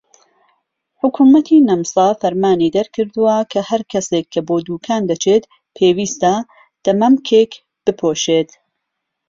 [1.01, 5.43] حکومەتی نەمسا فەرمانی دەرکردووە کە هەر کەسێک کە بۆ دوکان دەچێت
[5.75, 6.33] پێویستە
[6.85, 7.51] دەمامکێک
[7.85, 8.49] بپۆشێت.